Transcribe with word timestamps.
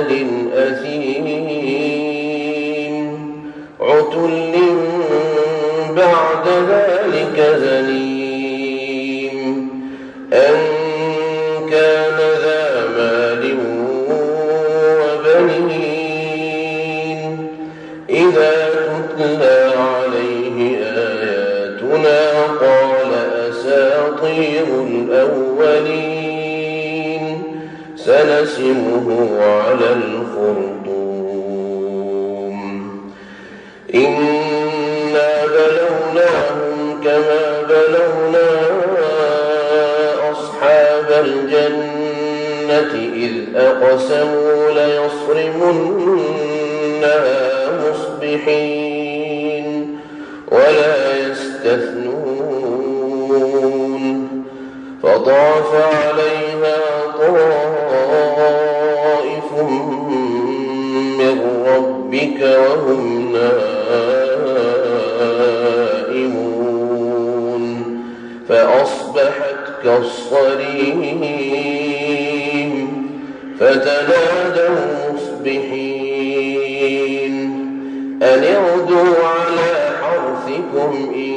معتد 0.00 0.50
أثيم 0.54 1.26
عتل 3.80 4.54
بعد 5.96 6.46
ذلك 6.70 7.38
زنيم 7.60 9.46
أن 10.32 10.56
كان 11.70 12.18
ذا 12.44 12.64
مال 12.96 13.44
وبنين. 15.30 16.12
إذا 18.10 18.54
تتلى 18.70 19.60
عليه 19.76 20.56
آياتنا 20.82 22.20
قال 22.60 23.12
أساطير 23.48 24.66
الأولين. 24.88 26.20
سنسمه 27.96 29.06
الخرطوم 29.92 31.10
إنا 33.94 35.30
بلوناهم 35.46 37.00
كما 37.04 37.42
بلونا 37.68 38.50
أصحاب 40.32 41.08
الجنة 41.24 42.92
إذ 43.14 43.34
أقسموا 43.56 44.70
ليصرمنها 44.70 46.50
مصبحين 47.90 49.66
ولا 50.48 50.94
يستثنون 51.18 52.09
فأصبحت 68.50 69.62
كالصريم 69.84 71.10
فتنادوا 73.60 74.76
مصبحين. 75.14 76.10
أن 78.22 78.44
اغدوا 78.44 79.14
على 79.24 79.72
حرثكم 80.02 80.90
إن 81.14 81.36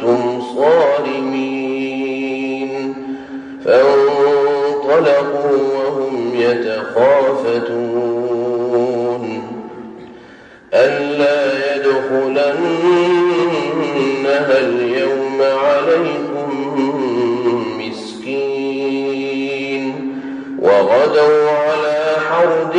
كنتم 0.00 0.33
عليكم 15.52 16.50
مسكين 18.84 19.84
وغدوا 20.58 21.50
على 21.50 22.16
حرد 22.30 22.76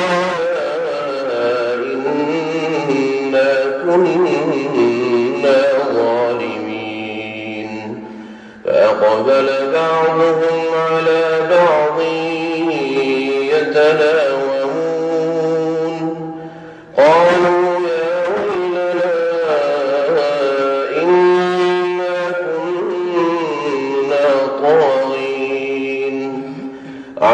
إنا 2.90 3.50
كنا 3.84 5.60
ظالمين. 5.94 7.72
فأقبل 8.66 9.48
بعضهم 9.74 10.60
على 10.92 11.39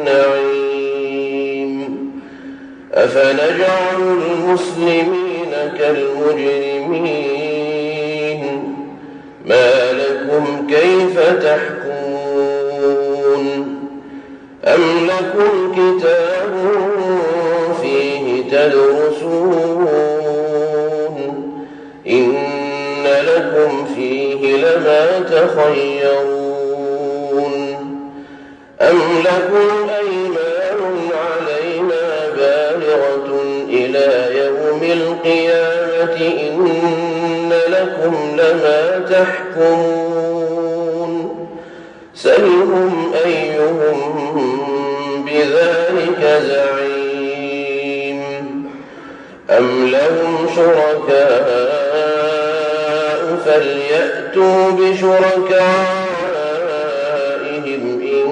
النعيم 0.04 1.80
أفنجعل 2.94 4.00
المسلمين 4.00 5.52
كالمجرمين 5.78 7.00
ما 9.44 9.92
لكم 9.92 10.66
كيف 10.68 11.20
تحكمون 11.44 12.64
أم 14.64 14.82
لكم 15.06 15.52
كتاب 15.72 16.52
فيه 17.82 18.24
تدرسون 18.50 19.09
لما 24.60 25.20
تخيرون 25.20 26.50
أم 28.80 28.98
لكم 29.24 29.88
أيمان 29.98 31.10
علينا 31.12 32.28
بالغة 32.36 33.28
إلى 33.68 34.08
يوم 34.38 34.82
القيامة؟ 34.82 36.18
إن 36.20 37.52
لكم 37.68 38.14
لما 38.36 38.80
تحكمون. 39.10 40.50
سلهم 42.14 43.12
أيهم 43.24 43.98
بذلك 45.26 46.22
زعيم. 46.46 48.20
أم 49.50 49.86
لهم 49.86 50.46
شركاء 50.56 51.79
فليأتوا 53.44 54.70
بشركائهم 54.70 55.22
إن 58.02 58.30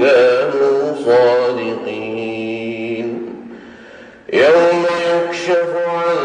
كانوا 0.00 0.94
صادقين. 1.04 3.08
يوم 4.32 4.84
يكشف 5.10 5.70
عن 5.86 6.18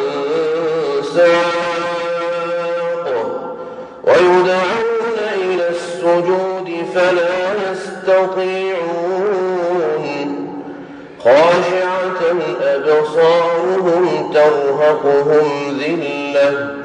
ساق 1.15 3.05
ويدعون 4.03 5.17
إلى 5.35 5.65
السجود 5.69 6.67
فلا 6.95 7.38
يستطيعون. 7.71 9.25
خاشعة 11.23 12.21
أبصارهم 12.61 14.05
ترهقهم 14.33 15.47
ذلة 15.79 16.84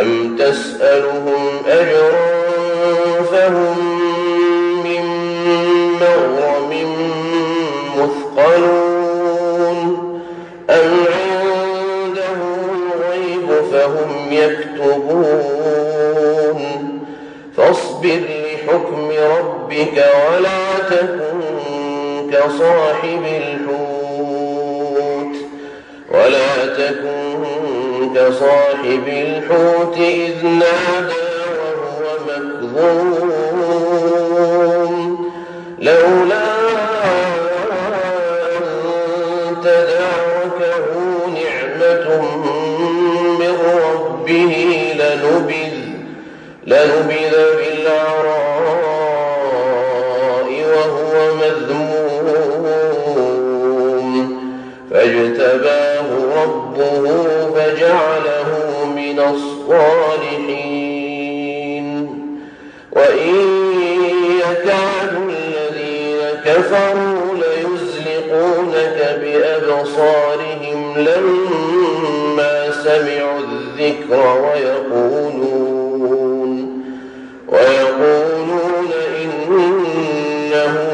أم 0.00 0.36
تسألهم 0.36 1.62
أجرا 1.66 2.36
فهم 3.30 3.78
من 4.84 5.04
مغرم 6.00 6.72
مثقلون 7.96 9.78
أم 10.70 10.92
عندهم 11.14 12.70
الغيب 12.94 13.48
فهم 13.72 14.10
يكتبون 14.30 15.36
فاصبر 17.56 18.20
لحكم 18.44 19.08
ربك 19.10 19.96
ولا 20.30 20.64
تكن 20.90 21.40
كصاحب 22.32 23.24
الحوت 23.26 24.56
ولا 26.10 26.50
تكن 26.66 27.25
كصاحب 28.16 29.08
الحوت 29.08 29.96
إذ 29.98 30.46
نادى 30.46 31.26
وهو 31.60 32.16
مكظوم 33.86 35.30
لولا 35.78 36.44
أن 37.04 37.36
تداركه 39.62 40.86
نعمة 41.28 42.22
من 43.38 43.54
ربه 43.84 44.54
لنبذ 44.98 45.76
لنبذ 46.66 47.34
بالعراء 47.56 48.55
كفروا 66.56 67.34
ليزلقونك 67.34 68.98
بأبصارهم 69.22 70.80
لما 70.98 72.70
سمعوا 72.84 73.40
الذكر 73.40 74.20
ويقولون 74.44 75.72
ويقولون 77.48 78.90
إنه 79.22 80.85